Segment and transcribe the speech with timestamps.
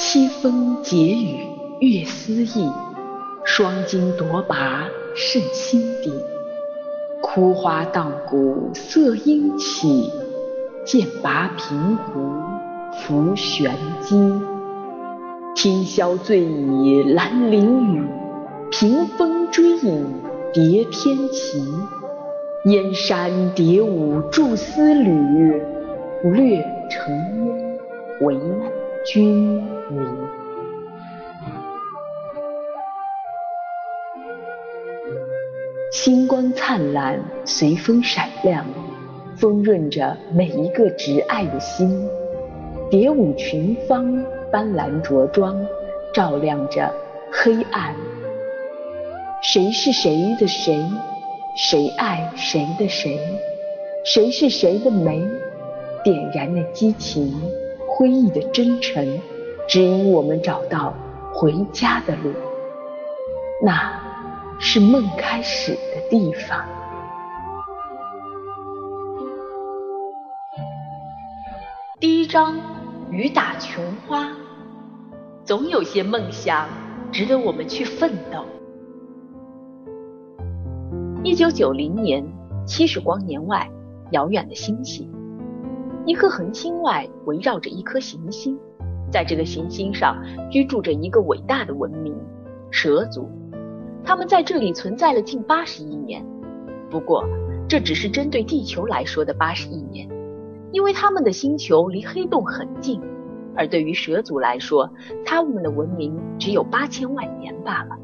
[0.00, 1.48] 凄风解雨
[1.80, 2.70] 月思意，
[3.44, 4.86] 霜金夺拔
[5.16, 6.12] 胜心底。
[7.20, 10.08] 枯花荡骨色阴起，
[10.84, 12.20] 剑拔平湖
[12.94, 14.16] 浮玄机。
[15.56, 18.06] 听箫醉倚兰陵雨，
[18.70, 20.06] 屏风追影
[20.54, 21.60] 叠天旗。
[22.66, 25.60] 燕山蝶舞著丝缕，
[26.22, 27.12] 略成
[27.46, 27.78] 烟
[28.20, 28.38] 为
[29.10, 30.06] 君迷。
[35.90, 38.66] 星光灿烂，随风闪亮，
[39.34, 42.06] 丰润着每一个挚爱的心。
[42.90, 45.58] 蝶舞群芳，斑斓着装，
[46.12, 46.92] 照亮着
[47.32, 47.94] 黑暗。
[49.40, 50.78] 谁是谁的谁？
[51.56, 53.18] 谁爱谁的谁？
[54.04, 55.26] 谁是谁的梅？
[56.04, 57.32] 点燃了激情，
[57.98, 59.20] 辉溢的真诚，
[59.68, 60.94] 指引我们找到
[61.34, 62.32] 回家的路。
[63.62, 64.06] 那。
[64.60, 66.64] 是梦开始的地方。
[72.00, 72.56] 第一章：
[73.12, 74.32] 雨打琼花。
[75.44, 76.68] 总有些梦想
[77.12, 78.44] 值得我们去奋斗。
[81.22, 82.26] 一九九零年，
[82.66, 83.70] 七十光年外，
[84.10, 85.08] 遥远的星系，
[86.08, 88.58] 一颗恒星外围绕着一颗行星，
[89.12, 90.16] 在这个行星上
[90.50, 92.16] 居住着一个伟大的文明——
[92.72, 93.28] 蛇族。
[94.02, 96.24] 他们在这里存在了近八十亿年，
[96.88, 97.22] 不过
[97.68, 100.08] 这只是针对地球来说的八十亿年，
[100.72, 102.98] 因为他们的星球离黑洞很近，
[103.54, 104.88] 而对于蛇族来说，
[105.26, 107.94] 他们的文明只有八千万年罢了。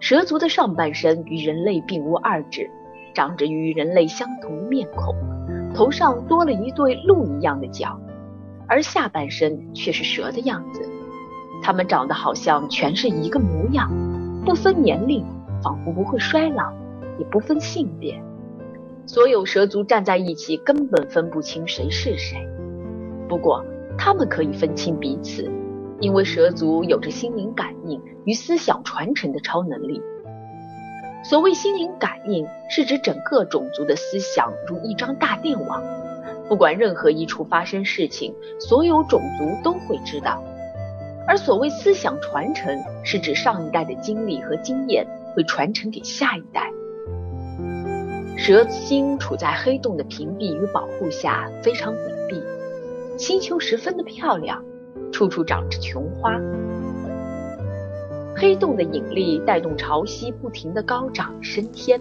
[0.00, 2.70] 蛇族的上半身与人类并无二致，
[3.12, 5.14] 长着与人类相同的面孔，
[5.76, 8.00] 头上多了一对鹿一样的角，
[8.66, 10.90] 而下半身却是蛇的样子。
[11.62, 13.90] 它们长得好像全是一个模样。
[14.46, 15.22] 不分年龄，
[15.62, 16.72] 仿佛不会衰老，
[17.18, 18.18] 也不分性别。
[19.04, 22.38] 所有蛇族站在一起，根本分不清谁是谁。
[23.28, 23.62] 不过，
[23.98, 25.50] 他们可以分清彼此，
[26.00, 30.00] 因为蛇族有着心灵感应与思想传承的超能力。
[31.28, 35.82] 所谓心灵感应，是指整个种族的思想如一张大电网，
[36.48, 40.40] 不管任何一处发生事情，所有种族都会知道。
[41.26, 45.04] 而所谓思想传承，是指上一代的经历和经验
[45.34, 46.70] 会传承给下一代。
[48.36, 54.62] 蛇星处在黑洞的屏蔽与保护下，非常隐蔽，星球十分的漂亮，
[55.12, 56.38] 处处长着琼花。
[58.38, 61.98] 黑洞的引力带动潮汐不停地高涨升天，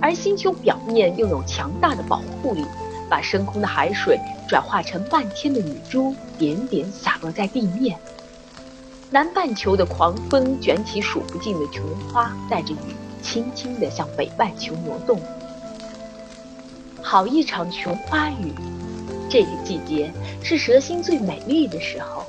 [0.00, 2.64] 而星球表面又有强大的保护力，
[3.10, 4.18] 把升空的海水
[4.48, 7.98] 转化成漫天的雨珠，点点洒落在地面。
[9.10, 15.20] 南半球的狂风卷起数不尽的琼花，带着雨，轻轻地向北半球挪动。
[17.02, 18.54] 好一场琼花雨！
[19.28, 20.10] 这个季节
[20.42, 22.24] 是蛇星最美丽的时候。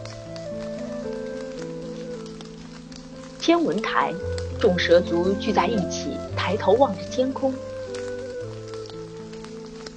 [3.39, 4.13] 天文台，
[4.59, 7.53] 众蛇族聚在一起，抬头望着天空。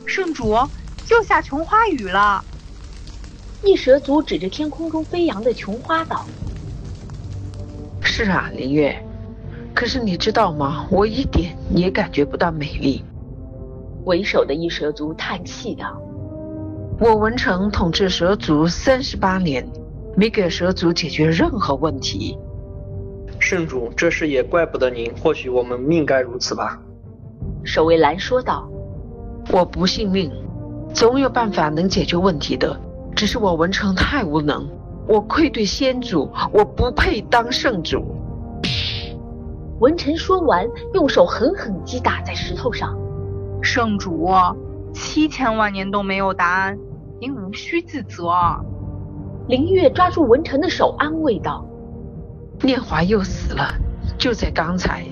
[0.06, 0.54] 圣主，
[1.10, 2.42] 又下琼花雨了！
[3.64, 6.24] 一蛇族指着天空中飞扬的琼花道。
[8.00, 8.96] 是啊，林月。
[9.74, 10.86] 可是你知道吗？
[10.88, 13.04] 我一点也感觉不到美丽。
[14.04, 16.00] 为首的一蛇族叹气道
[17.00, 19.68] ：“我文成统治蛇族三十八年，
[20.16, 22.38] 没给蛇族解决任何问题。”
[23.52, 25.12] 圣主，这事也怪不得您。
[25.22, 26.80] 或许我们命该如此吧。”
[27.64, 28.66] 守卫兰说道
[29.52, 30.32] ：“我不信命，
[30.94, 32.74] 总有办法能解决问题的。
[33.14, 34.66] 只是我文成太无能。”
[35.06, 38.02] 我愧对先祖，我不配当圣主。
[39.80, 42.96] 文臣说完，用手狠狠击打在石头上。
[43.60, 44.30] 圣主，
[44.94, 46.78] 七千万年都没有答案，
[47.20, 48.32] 您无需自责。
[49.46, 51.66] 林月抓住文臣的手，安慰道
[52.64, 53.74] ：“念华又死了，
[54.16, 55.04] 就在刚才。”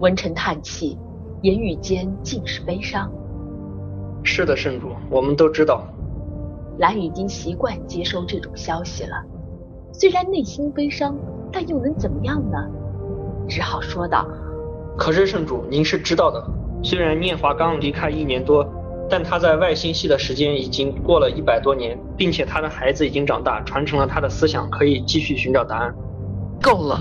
[0.00, 0.98] 文臣叹气，
[1.40, 3.10] 言语间尽是悲伤。
[4.22, 5.82] 是的，圣主，我们都知道。
[6.78, 9.16] 兰已经习惯接收这种消息了，
[9.92, 11.16] 虽然内心悲伤，
[11.50, 12.58] 但又能怎么样呢？
[13.48, 14.28] 只好说道
[14.96, 16.46] ：“可是圣主，您是知道的，
[16.82, 18.64] 虽然念华刚离开一年多，
[19.08, 25.94] 但他在外星系的时间已经过了一百多年，并且他的孩子已经长大，传承了他的思想，可以继续寻找答案。”
[26.60, 27.00] 够了，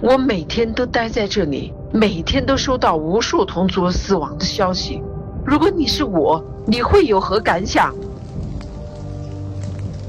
[0.00, 5.02] 我每天都待在这里，每天都收到无数同族死亡的消息。
[5.44, 7.94] 如果你是我，你会有何感想？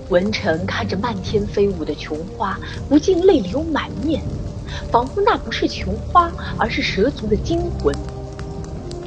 [0.09, 2.57] 文成看着漫天飞舞的琼花，
[2.87, 4.21] 不禁泪流满面，
[4.89, 7.93] 仿佛那不是琼花，而是蛇族的精魂。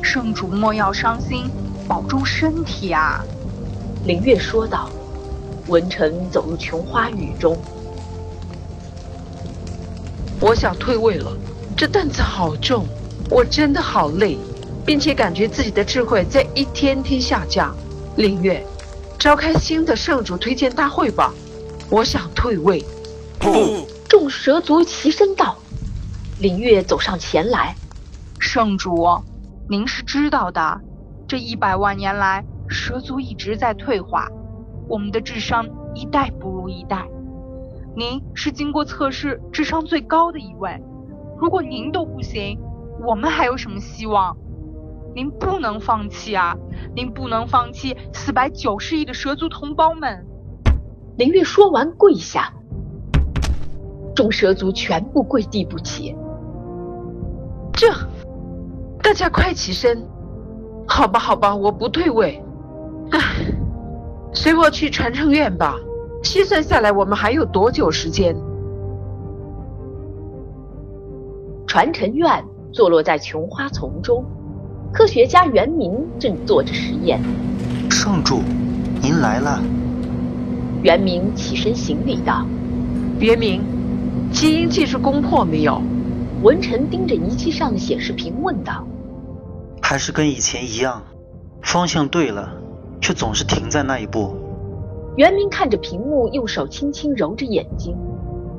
[0.02, 1.50] 圣主莫要伤心，
[1.88, 3.24] 保重身体啊！
[4.04, 4.90] 林月说道。
[5.68, 7.56] 文成走入琼花雨中，
[10.40, 11.36] 我想退位了，
[11.76, 12.86] 这担子好重，
[13.28, 14.38] 我真的好累，
[14.86, 17.76] 并且感觉自己的智慧在一天天下降。
[18.16, 18.64] 林月。
[19.18, 21.30] 召开新的圣主推荐大会吧，
[21.90, 22.82] 我想退位。
[23.38, 23.86] 不！
[24.08, 25.58] 众蛇族齐声道。
[26.38, 27.74] 林月走上前来，
[28.38, 29.06] 圣主，
[29.68, 30.80] 您是知道的，
[31.28, 34.26] 这一百万年来，蛇族一直在退化，
[34.88, 37.06] 我们的智商一代不如一代。
[37.96, 40.80] 您是经过测试智商最高的一位，
[41.38, 42.58] 如果您都不行，
[43.06, 44.36] 我们还有什么希望？
[45.12, 46.56] 您不能放弃啊！
[46.94, 50.24] 您不能放弃四百九十亿的蛇族同胞们！
[51.16, 52.52] 林月说完跪下，
[54.14, 56.14] 众蛇族全部跪地不起。
[57.72, 57.92] 这，
[59.02, 60.06] 大家快起身！
[60.86, 62.40] 好吧，好吧，我不退位。
[63.10, 63.18] 唉，
[64.32, 65.76] 随我去传承院吧。
[66.22, 68.36] 计算下来，我们还有多久时间？
[71.66, 74.24] 传承院坐落在琼花丛中。
[74.92, 77.20] 科学家袁明正做着实验。
[77.90, 78.40] 圣主，
[79.00, 79.62] 您来了。
[80.82, 82.44] 袁明起身行礼道
[83.20, 83.62] ：“袁明，
[84.32, 85.80] 基因技术攻破没有？”
[86.42, 88.84] 文臣盯着仪器上的显示屏问道
[89.80, 91.02] ：“还是跟以前一样，
[91.62, 92.52] 方向对了，
[93.00, 94.34] 却总是停在那一步。”
[95.20, 97.94] 袁明看着屏幕，用手轻轻揉着眼睛，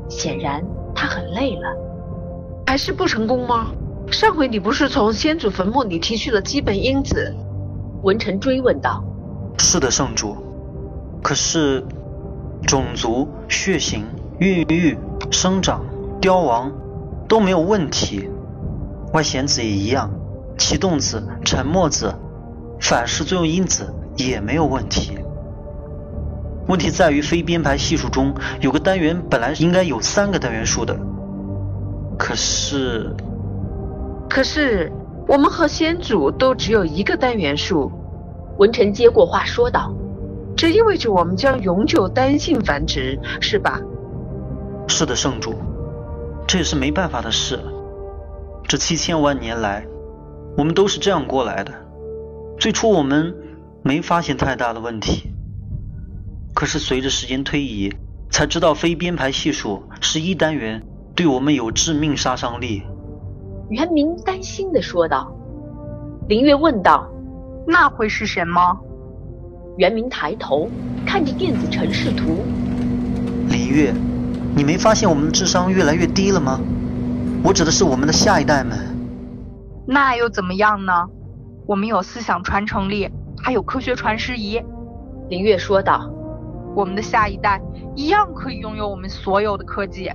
[0.08, 0.64] 显然
[0.94, 1.76] 他很累了。
[2.68, 3.72] 还是不成功吗？
[4.12, 7.36] 上回你不是从先祖坟墓里提取了基本因子？
[8.04, 9.04] 文臣追问道。
[9.58, 10.38] 是的，圣主。
[11.24, 11.84] 可是，
[12.68, 14.06] 种族、血型、
[14.38, 14.96] 孕育、
[15.32, 15.84] 生长、
[16.22, 16.72] 凋亡
[17.28, 18.30] 都没有问题，
[19.14, 20.12] 外显子也一样，
[20.60, 22.14] 启动子、沉默子、
[22.80, 25.18] 反式作用因子也没有问题。
[26.68, 30.98] 问题在于非编排系数中有个单元本来应该有三个单元数的，
[32.18, 33.14] 可是。
[34.30, 34.92] 可是
[35.28, 37.92] 我们和先祖都只有一个单元数，
[38.58, 39.94] 文臣接过话说道
[40.56, 43.82] ：“这意味着我们将永久单性繁殖，是吧
[44.88, 45.54] ？”“是的，圣主，
[46.48, 47.60] 这也是没办法的事。
[48.68, 49.86] 这七千万年来，
[50.58, 51.74] 我们都是这样过来的。
[52.58, 53.36] 最初我们
[53.84, 55.31] 没发现太大的问题，
[56.62, 57.92] 可是随着时间推移，
[58.30, 60.80] 才知道非编排系数是一单元，
[61.16, 62.84] 对我们有致命杀伤力。”
[63.72, 65.36] 袁明担心的说道。
[66.30, 67.10] 林月问道
[67.66, 68.78] ：“那会是什么？”
[69.80, 70.70] 袁明抬头
[71.04, 72.44] 看着电子城市图。
[73.50, 73.92] 林月，
[74.56, 76.62] 你没发现我们的智商越来越低了吗？
[77.44, 78.78] 我指的是我们的下一代们。
[79.88, 80.94] 那又怎么样呢？
[81.66, 83.10] 我们有思想传承力，
[83.42, 84.62] 还有科学传师仪。
[85.28, 86.08] 林月说道
[86.76, 87.62] ：“我们的下一代
[87.96, 90.12] 一样可以拥有我们所有的科技。”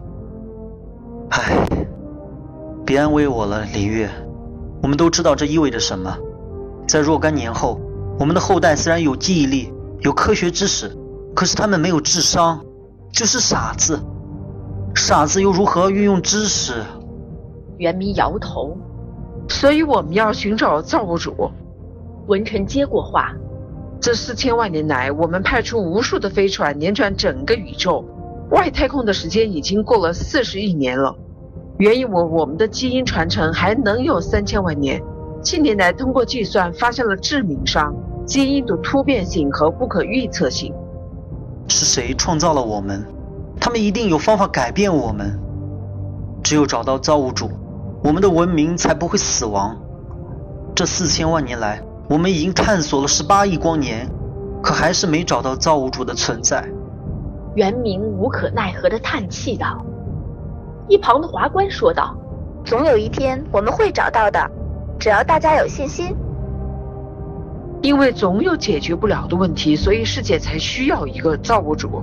[1.30, 1.66] 唉。
[2.84, 4.08] 别安慰我了，林月。
[4.80, 6.16] 我们都知道这意味着什么。
[6.86, 7.80] 在若干年后，
[8.16, 9.72] 我们的后代虽然有记忆力、
[10.02, 10.96] 有科学知识，
[11.34, 12.64] 可是他们没有智商，
[13.10, 14.00] 就是傻子。
[14.94, 16.74] 傻子又如何运用知识？
[17.78, 18.76] 袁明摇头。
[19.48, 21.50] 所以我们要寻找造物主。
[22.28, 23.34] 文臣接过话。
[24.00, 28.04] 这四千万年来，我们派出无数的飞船，连转整个宇宙。
[28.50, 31.14] 外太空的时间已经过了四十亿年了。
[31.78, 35.02] 原以为我们的基因传承还能有三千万年，
[35.42, 40.72] 近年来通过计算发现了致命伤，基因的突变性和不可预测性。
[41.68, 43.04] 是谁创造了我们？
[43.60, 45.38] 他们一定有方法改变我们。
[46.44, 47.50] 只有找到造物主，
[48.04, 49.76] 我们的文明才不会死亡。
[50.76, 54.08] 这四千万年来，我们已经探索了十八亿光年，
[54.62, 56.64] 可还是没找到造物主的存在。
[57.56, 59.84] 元明无可奈何地叹气道。
[60.88, 62.16] 一旁的华官说道
[62.64, 64.38] ：“总有一天我们会找到的，
[65.00, 66.14] 只要大家有信心。
[67.82, 72.02] 因为总有解决不了的问题，所以世界才需要一个造物主。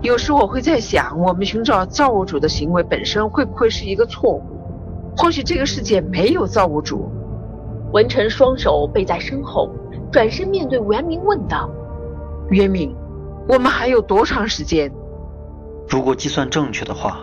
[0.00, 4.42] 有时我会在想，我们寻找造物主的行为本身会不会是一个错误？
[5.16, 7.10] 或许这个世界没有造物主。”
[7.94, 9.70] 文成双手背在身后，
[10.10, 11.70] 转身面对袁明问道
[12.50, 12.92] ：“袁明，
[13.46, 14.90] 我们还有多长时间？
[15.88, 17.20] 如果计算正确的话。”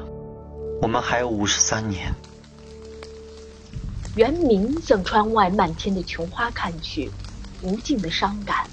[0.82, 2.12] 我们还有五十三年。
[4.16, 7.12] 袁明向窗外漫天的琼花看去，
[7.62, 8.66] 无尽的伤感。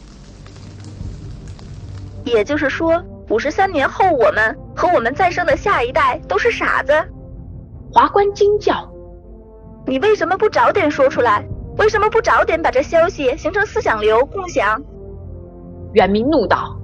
[2.24, 6.92] 也就是说，五十三年后，我们和我们再生的下一代都是傻子。
[7.92, 8.90] 华官惊叫
[9.84, 11.46] ：“你为什么不早点说出来？
[11.78, 14.82] 为什么不早点把这消息形成思想流共享？”
[15.94, 16.76] 元明怒道：“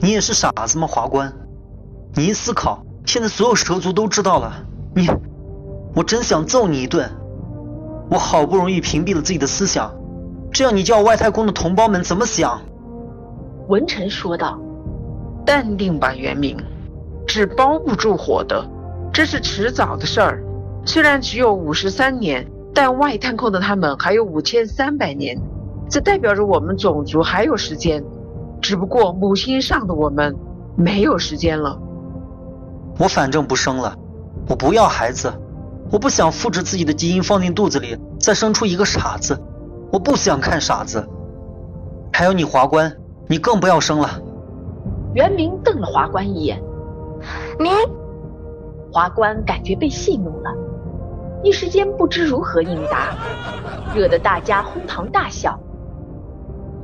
[0.00, 1.32] 你也是傻子吗，华官？
[2.14, 4.64] 你一思考，现在所有蛇族都知道了。
[4.94, 5.08] 你，
[5.94, 7.10] 我真想揍你一顿。
[8.10, 9.92] 我好不容易屏蔽了自己的思想，
[10.52, 12.60] 这样你叫外太空的同胞们怎么想？”
[13.68, 14.58] 文臣说道。
[15.46, 16.56] 淡定吧，元明，
[17.26, 18.66] 纸包不住火的，
[19.12, 20.42] 这是迟早的事儿。
[20.86, 25.40] 虽然只有五十三年，但外太空的他们还有五千三百年，
[25.88, 28.04] 这代表着我们种族还有时间。
[28.60, 30.34] 只不过母星上的我们
[30.74, 31.78] 没有时间了。
[32.98, 33.94] 我反正不生了，
[34.48, 35.32] 我不要孩子，
[35.92, 39.38] 我不想复制自己的基因放进肚子里，再生出一个傻子。
[39.92, 41.06] 我不想看傻子。
[42.12, 42.92] 还有你华官，
[43.28, 44.20] 你更不要生了。
[45.14, 46.60] 袁明瞪了华官一眼，
[47.60, 47.68] 你，
[48.92, 50.50] 华官感觉被戏弄了，
[51.44, 53.14] 一时间不知如何应答，
[53.94, 55.60] 惹得大家哄堂大笑。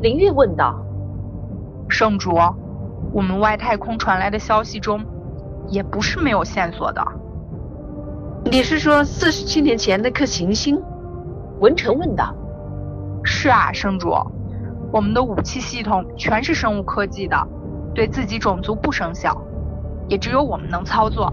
[0.03, 0.85] 林月问道
[1.89, 2.39] ：“圣主，
[3.11, 5.03] 我们外太空传来的消息中，
[5.69, 7.03] 也不是没有线索的。
[8.45, 10.79] 你是说四十七年前那颗行星？”
[11.61, 12.35] 文臣问道。
[13.25, 14.15] “是啊，圣主，
[14.93, 17.35] 我们的武器系统全是生物科技的。”
[17.95, 19.37] 对自己种族不生效，
[20.07, 21.33] 也只有我们能操作。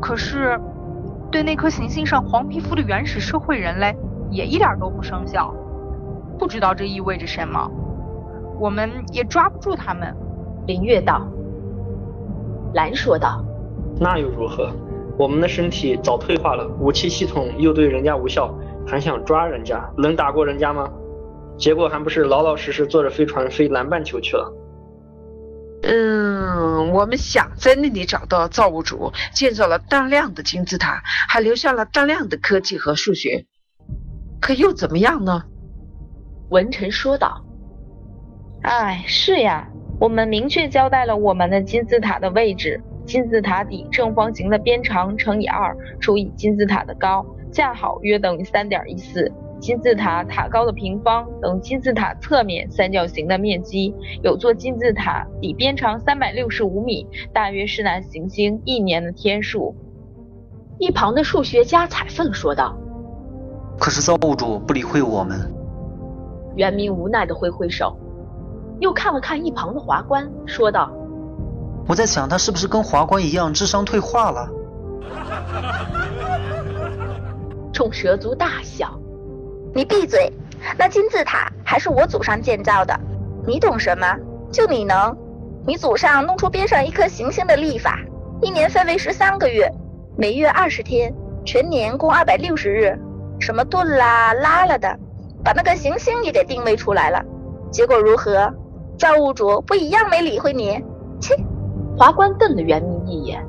[0.00, 0.60] 可是，
[1.30, 3.94] 对那颗行星上黄皮肤的原始社会人类
[4.30, 5.54] 也一点都不生效。
[6.38, 7.70] 不知道这意味着什么，
[8.60, 10.14] 我们也抓不住他们。
[10.66, 11.26] 林月道，
[12.74, 13.44] 兰说道
[13.98, 14.70] ：“那又如何？
[15.18, 18.52] 我们的身体早退化了，武器系统又对人家无效，
[18.86, 19.82] 还想抓人家？
[19.96, 20.90] 能打过人家吗？
[21.56, 24.52] 结果还不是老老实实坐着飞船飞南半球去了。”
[25.88, 26.35] 嗯，
[26.84, 33.46] 我们想在那里找到造物主，建造了大量的金字塔，还留下了大量的科技和数学，
[34.40, 35.44] 可又怎么样呢？
[36.50, 37.44] 文臣说道
[38.62, 39.68] ：“哎，是呀，
[39.98, 53.94] 我们明确交代了我们的金字塔的位置，金字塔底正方形的边长乘以二除以金字塔的高，恰好约等于三点一四。”金字塔塔高的平方等金字塔侧面三角形的面积。
[54.22, 59.74] 有座金字塔底边长三百六十五米，大约是那行星一年的天数。
[60.78, 62.76] 一旁的数学家彩凤说道
[63.80, 65.52] ：“可是造物主不理会我们。”
[66.54, 67.98] 袁明无奈的挥挥手，
[68.78, 70.92] 又看了看一旁的华官，说道
[71.88, 74.48] ：“我在想，他是不是跟华官一样智商退化了？”
[77.72, 78.98] 冲蛇族大笑。
[79.76, 80.32] 你闭嘴！
[80.78, 82.98] 那金字塔还是我祖上建造的，
[83.46, 84.06] 你懂什么？
[84.50, 85.14] 就你能？
[85.66, 88.00] 你祖上弄出边上一颗行星的历法，
[88.40, 89.70] 一年分为十三个月，
[90.16, 91.14] 每月二十天，
[91.44, 92.98] 全年共二百六十日，
[93.38, 94.98] 什么顿啦拉啦的，
[95.44, 97.22] 把那个行星也给定位出来了。
[97.70, 98.50] 结果如何？
[98.98, 100.82] 造物主不一样没理会你？
[101.20, 101.36] 切！
[101.98, 103.46] 华官瞪了袁明一眼。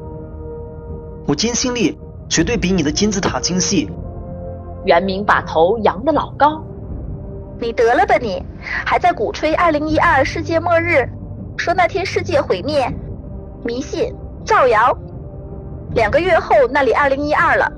[1.25, 3.89] 我金星力绝对比你的金字塔精细。
[4.88, 6.63] 袁明把头扬得老高，
[7.60, 8.41] 你得了吧你！
[8.86, 11.06] 还在鼓吹二零一二世界末日，
[11.58, 12.89] 说那天世界毁灭，
[13.65, 14.15] 迷信
[14.46, 14.98] 造谣。
[15.94, 17.70] 两个月后那里二零一二了，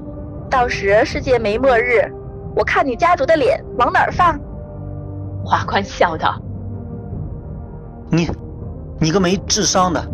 [0.52, 2.08] 到时世界没末日，
[2.56, 4.40] 我看你家族的脸往哪儿放？
[5.44, 6.40] 华宽笑道
[8.12, 8.30] ：“你，
[9.00, 10.08] 你个没智商的！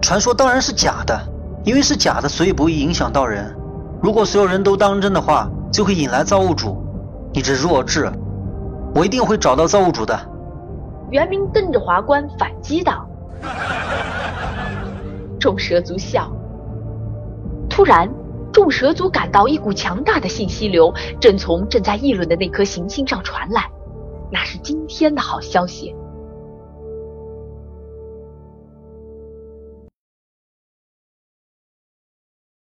[0.00, 1.16] 传说当然是假的，
[1.62, 3.56] 因为是假的，所以不会影响到人。
[4.02, 6.84] 如果所有人都当真的话。”就会引来造物主，
[7.32, 8.12] 你这弱智！
[8.94, 10.16] 我一定会找到造物主的。
[11.10, 13.08] 袁明瞪着华冠反击道。
[15.40, 16.30] 众蛇族笑。
[17.70, 18.06] 突然，
[18.52, 23.70] 众蛇族感到一股强大的信息流正从正在议论的那颗行星上传来，
[24.30, 25.96] 那是今天的好消息。